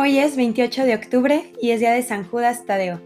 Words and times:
Hoy 0.00 0.20
es 0.20 0.36
28 0.36 0.84
de 0.84 0.94
octubre 0.94 1.52
y 1.60 1.72
es 1.72 1.80
día 1.80 1.90
de 1.90 2.04
San 2.04 2.22
Judas 2.22 2.64
Tadeo. 2.64 3.00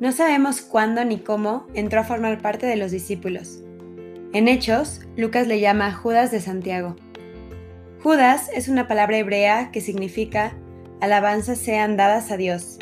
No 0.00 0.10
sabemos 0.10 0.62
cuándo 0.62 1.04
ni 1.04 1.18
cómo 1.18 1.66
entró 1.74 2.00
a 2.00 2.04
formar 2.04 2.40
parte 2.40 2.64
de 2.64 2.76
los 2.76 2.90
discípulos. 2.90 3.62
En 4.32 4.48
Hechos, 4.48 5.02
Lucas 5.18 5.46
le 5.46 5.60
llama 5.60 5.92
Judas 5.92 6.30
de 6.30 6.40
Santiago. 6.40 6.96
Judas 8.02 8.48
es 8.54 8.68
una 8.68 8.88
palabra 8.88 9.18
hebrea 9.18 9.70
que 9.70 9.82
significa 9.82 10.54
alabanzas 11.02 11.58
sean 11.58 11.98
dadas 11.98 12.30
a 12.30 12.38
Dios. 12.38 12.78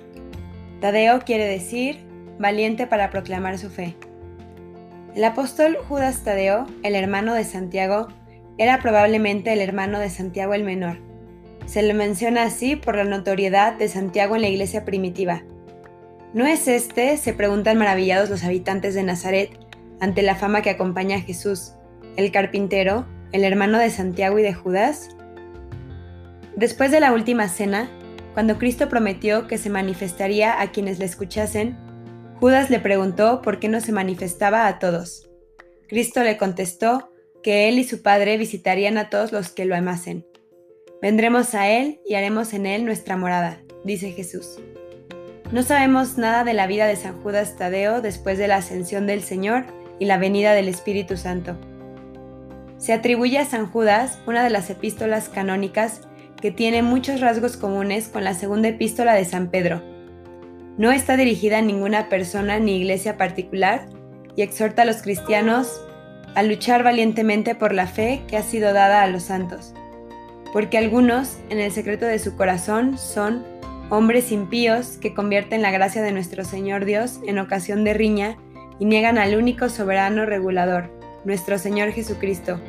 Tadeo 0.81 1.19
quiere 1.23 1.47
decir 1.47 2.07
valiente 2.39 2.87
para 2.87 3.11
proclamar 3.11 3.59
su 3.59 3.71
fe. 3.71 3.97
El 5.17 5.25
apóstol 5.25 5.77
Judas 5.89 6.23
Tadeo, 6.23 6.69
el 6.85 6.95
hermano 6.95 7.35
de 7.35 7.43
Santiago, 7.43 8.07
era 8.57 8.79
probablemente 8.79 9.53
el 9.53 9.63
hermano 9.63 9.99
de 9.99 10.11
Santiago 10.11 10.55
el 10.55 10.63
Menor 10.63 11.06
se 11.67 11.83
le 11.83 11.95
menciona 11.95 12.45
así 12.45 12.77
por 12.77 12.97
la 12.97 13.05
notoriedad 13.05 13.75
de 13.75 13.89
Santiago 13.89 14.37
en 14.37 14.43
la 14.43 14.49
iglesia 14.49 14.85
primitiva. 14.85 15.43
¿No 16.33 16.47
es 16.47 16.69
este? 16.69 17.17
se 17.17 17.33
preguntan 17.33 17.79
maravillados 17.79 18.31
los 18.31 18.45
habitantes 18.45 18.95
de 18.95 19.03
Nazaret 19.03 19.51
ante 20.01 20.23
la 20.23 20.37
fama 20.37 20.63
que 20.63 20.71
acompaña 20.71 21.17
a 21.17 21.21
Jesús, 21.21 21.73
el 22.17 22.31
carpintero, 22.31 23.07
el 23.33 23.45
hermano 23.45 23.79
de 23.79 23.91
Santiago 23.91 24.39
y 24.39 24.43
de 24.43 24.55
Judas. 24.55 25.11
Después 26.57 26.91
de 26.91 27.01
la 27.01 27.13
última 27.13 27.49
cena, 27.49 27.91
cuando 28.35 28.59
Cristo 28.59 28.89
prometió 28.89 29.47
que 29.47 29.59
se 29.59 29.71
manifestaría 29.71 30.61
a 30.61 30.71
quienes 30.71 30.99
le 30.99 31.07
escuchasen, 31.07 31.77
Judas 32.39 32.71
le 32.71 32.81
preguntó 32.81 33.41
por 33.41 33.59
qué 33.59 33.69
no 33.69 33.81
se 33.81 33.93
manifestaba 33.93 34.67
a 34.67 34.79
todos. 34.79 35.29
Cristo 35.89 36.23
le 36.23 36.37
contestó 36.37 37.11
que 37.43 37.69
él 37.69 37.79
y 37.79 37.85
su 37.85 38.03
Padre 38.03 38.37
visitarían 38.37 38.99
a 38.99 39.09
todos 39.09 39.33
los 39.33 39.49
que 39.51 39.65
lo 39.65 39.75
amasen. 39.75 40.27
Vendremos 41.03 41.55
a 41.55 41.69
Él 41.69 42.01
y 42.07 42.15
haremos 42.15 42.55
en 42.55 42.65
Él 42.65 42.87
nuestra 42.87 43.19
morada, 43.19 43.61
dice 43.85 44.13
Jesús. 44.13 44.59
No 45.53 45.63
sabemos 45.63 46.17
nada 46.17 46.43
de 46.43 46.55
la 46.55 46.67
vida 46.67 46.87
de 46.87 46.97
San 46.97 47.21
Judas 47.23 47.57
Tadeo 47.57 48.01
después 48.01 48.39
de 48.39 48.49
la 48.49 48.57
ascensión 48.57 49.07
del 49.07 49.23
Señor 49.23 49.67
y 49.99 50.07
la 50.07 50.17
venida 50.17 50.55
del 50.55 50.69
Espíritu 50.69 51.19
Santo. 51.19 51.59
Se 52.79 52.95
atribuye 52.95 53.39
a 53.39 53.45
San 53.45 53.67
Judas 53.67 54.19
una 54.27 54.43
de 54.43 54.49
las 54.49 54.71
epístolas 54.71 55.29
canónicas 55.29 56.01
que 56.41 56.51
tiene 56.51 56.83
muchos 56.83 57.21
rasgos 57.21 57.59
comunes 57.59 58.09
con 58.09 58.25
la 58.25 58.33
segunda 58.33 58.69
epístola 58.69 59.15
de 59.15 59.27
San 59.27 59.51
Pedro. 59.51 59.83
No 60.79 60.93
está 60.93 61.19
dirigida 61.19 61.59
a 61.59 61.63
ninguna 61.63 62.09
persona 62.09 62.59
ni 62.59 62.77
iglesia 62.79 63.19
particular 63.19 63.87
y 64.35 64.41
exhorta 64.41 64.83
a 64.83 64.87
los 64.87 65.03
cristianos 65.03 65.79
a 66.35 66.43
luchar 66.43 66.83
valientemente 66.83 67.55
por 67.55 67.75
la 67.75 67.87
fe 67.87 68.23
que 68.29 68.39
ha 68.39 68.43
sido 68.43 68.73
dada 68.73 69.03
a 69.03 69.09
los 69.09 69.25
santos 69.25 69.75
porque 70.53 70.79
algunos, 70.79 71.39
en 71.51 71.61
el 71.61 71.73
secreto 71.73 72.07
de 72.07 72.19
su 72.19 72.37
corazón, 72.37 72.99
son 72.99 73.45
hombres 73.91 74.33
impíos 74.33 74.99
que 75.01 75.15
convierten 75.15 75.63
la 75.63 75.71
gracia 75.71 76.03
de 76.03 76.13
nuestro 76.13 76.45
Señor 76.45 76.85
Dios 76.85 77.21
en 77.27 77.39
ocasión 77.39 77.85
de 77.85 77.95
riña 77.95 78.37
y 78.79 78.85
niegan 78.85 79.19
al 79.19 79.37
único 79.37 79.69
soberano 79.69 80.27
regulador, 80.27 80.91
nuestro 81.25 81.59
Señor 81.59 81.93
Jesucristo. 81.93 82.61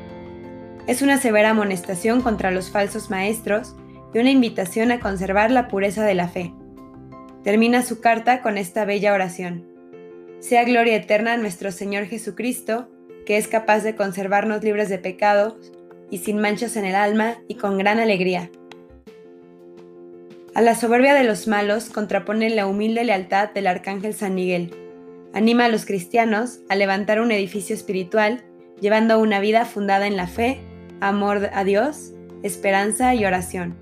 Es 0.86 1.02
una 1.02 1.17
severa 1.17 1.50
amonestación 1.50 2.22
contra 2.22 2.52
los 2.52 2.72
falsos 2.72 3.09
maestros 3.09 3.75
y 4.14 4.19
una 4.19 4.31
invitación 4.31 4.91
a 4.91 5.00
conservar 5.00 5.52
la 5.52 5.67
pureza 5.67 6.06
de 6.06 6.16
la 6.16 6.30
fe. 6.30 6.53
Termina 7.44 7.81
su 7.81 8.00
carta 8.00 8.41
con 8.41 8.58
esta 8.58 8.86
bella 8.86 9.14
oración. 9.14 9.66
Sea 10.39 10.64
gloria 10.64 10.95
eterna 10.95 11.34
a 11.34 11.38
nuestro 11.38 11.72
Señor 11.72 12.06
Jesucristo, 12.06 12.89
que 13.25 13.38
es 13.38 13.47
capaz 13.47 13.81
de 13.81 13.95
conservarnos 13.95 14.64
libres 14.64 14.88
de 14.88 15.00
pecados 15.00 15.73
y 16.09 16.19
sin 16.19 16.39
manchas 16.39 16.75
en 16.77 16.86
el 16.86 16.95
alma 16.95 17.36
y 17.47 17.55
con 17.55 17.77
gran 17.77 18.00
alegría. 18.00 18.50
A 20.53 20.61
la 20.61 20.73
soberbia 20.73 21.13
de 21.13 21.23
los 21.23 21.47
malos 21.47 21.89
contrapone 21.89 22.50
la 22.50 22.66
humilde 22.66 23.03
lealtad 23.03 23.51
del 23.51 23.68
arcángel 23.68 24.13
San 24.13 24.34
Miguel. 24.34 24.73
Anima 25.34 25.66
a 25.66 25.69
los 25.69 25.85
cristianos 25.85 26.62
a 26.68 26.75
levantar 26.75 27.22
un 27.22 27.31
edificio 27.31 27.75
espiritual, 27.75 28.44
llevando 28.81 29.19
una 29.19 29.40
vida 29.40 29.66
fundada 29.66 30.07
en 30.07 30.18
la 30.18 30.28
fe, 30.28 30.59
amor 31.00 31.51
a 31.53 31.63
Dios, 31.63 32.13
esperanza 32.41 33.13
y 33.13 33.25
oración. 33.25 33.75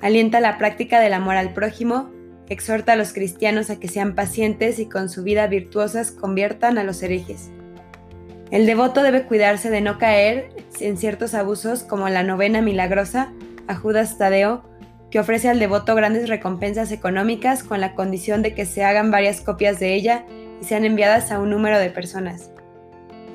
Alienta 0.00 0.38
la 0.38 0.56
práctica 0.56 1.00
del 1.00 1.14
amor 1.14 1.34
al 1.34 1.52
prójimo, 1.52 2.12
exhorta 2.48 2.92
a 2.92 2.96
los 2.96 3.12
cristianos 3.12 3.68
a 3.68 3.80
que 3.80 3.88
sean 3.88 4.14
pacientes 4.14 4.78
y 4.78 4.86
con 4.86 5.08
su 5.08 5.24
vida 5.24 5.48
virtuosas 5.48 6.12
conviertan 6.12 6.78
a 6.78 6.84
los 6.84 7.02
herejes. 7.02 7.50
El 8.50 8.64
devoto 8.64 9.02
debe 9.02 9.24
cuidarse 9.24 9.68
de 9.68 9.82
no 9.82 9.98
caer 9.98 10.50
en 10.80 10.96
ciertos 10.96 11.34
abusos 11.34 11.82
como 11.82 12.08
la 12.08 12.22
novena 12.22 12.62
milagrosa 12.62 13.32
a 13.66 13.74
Judas 13.74 14.16
Tadeo, 14.16 14.64
que 15.10 15.20
ofrece 15.20 15.48
al 15.48 15.58
devoto 15.58 15.94
grandes 15.94 16.28
recompensas 16.28 16.90
económicas 16.92 17.62
con 17.62 17.80
la 17.80 17.94
condición 17.94 18.42
de 18.42 18.54
que 18.54 18.64
se 18.64 18.84
hagan 18.84 19.10
varias 19.10 19.42
copias 19.42 19.78
de 19.78 19.94
ella 19.94 20.24
y 20.60 20.64
sean 20.64 20.84
enviadas 20.84 21.30
a 21.30 21.40
un 21.40 21.50
número 21.50 21.78
de 21.78 21.90
personas. 21.90 22.50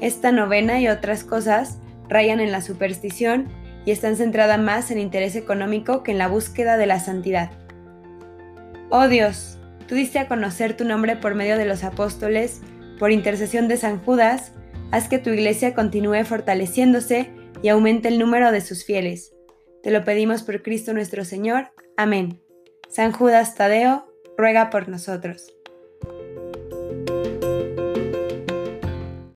Esta 0.01 0.31
novena 0.31 0.79
y 0.79 0.87
otras 0.87 1.23
cosas 1.23 1.77
rayan 2.09 2.39
en 2.39 2.51
la 2.51 2.61
superstición 2.61 3.49
y 3.85 3.91
están 3.91 4.15
centradas 4.15 4.59
más 4.59 4.91
en 4.91 4.99
interés 4.99 5.35
económico 5.35 6.03
que 6.03 6.11
en 6.11 6.17
la 6.17 6.27
búsqueda 6.27 6.77
de 6.77 6.87
la 6.87 6.99
santidad. 6.99 7.51
Oh 8.89 9.07
Dios, 9.07 9.59
tú 9.87 9.95
diste 9.95 10.19
a 10.19 10.27
conocer 10.27 10.75
tu 10.75 10.85
nombre 10.85 11.15
por 11.15 11.35
medio 11.35 11.57
de 11.57 11.65
los 11.65 11.83
apóstoles, 11.83 12.61
por 12.99 13.11
intercesión 13.11 13.67
de 13.67 13.77
San 13.77 13.99
Judas, 13.99 14.53
haz 14.93 15.09
que 15.09 15.17
tu 15.17 15.31
iglesia 15.31 15.73
continúe 15.73 16.23
fortaleciéndose 16.23 17.31
y 17.63 17.69
aumente 17.69 18.09
el 18.09 18.19
número 18.19 18.51
de 18.51 18.61
sus 18.61 18.85
fieles. 18.85 19.33
Te 19.81 19.89
lo 19.89 20.03
pedimos 20.03 20.43
por 20.43 20.61
Cristo 20.61 20.93
nuestro 20.93 21.25
Señor. 21.25 21.71
Amén. 21.97 22.43
San 22.89 23.11
Judas 23.11 23.55
Tadeo, 23.55 24.05
ruega 24.37 24.69
por 24.69 24.89
nosotros. 24.89 25.51